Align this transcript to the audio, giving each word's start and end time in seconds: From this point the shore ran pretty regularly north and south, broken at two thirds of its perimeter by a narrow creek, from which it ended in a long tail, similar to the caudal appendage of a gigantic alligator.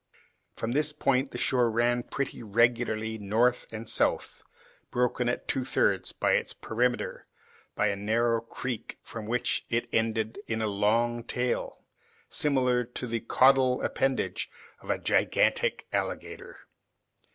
From 0.55 0.71
this 0.71 0.93
point 0.93 1.29
the 1.29 1.37
shore 1.37 1.69
ran 1.69 2.01
pretty 2.01 2.41
regularly 2.41 3.19
north 3.19 3.67
and 3.71 3.87
south, 3.87 4.41
broken 4.89 5.29
at 5.29 5.47
two 5.47 5.63
thirds 5.63 6.11
of 6.19 6.29
its 6.31 6.53
perimeter 6.53 7.27
by 7.75 7.89
a 7.89 7.95
narrow 7.95 8.41
creek, 8.41 8.97
from 9.03 9.27
which 9.27 9.63
it 9.69 9.87
ended 9.93 10.39
in 10.47 10.59
a 10.59 10.65
long 10.65 11.23
tail, 11.23 11.83
similar 12.27 12.83
to 12.83 13.05
the 13.05 13.19
caudal 13.19 13.83
appendage 13.83 14.49
of 14.81 14.89
a 14.89 14.97
gigantic 14.97 15.85
alligator. 15.93 16.57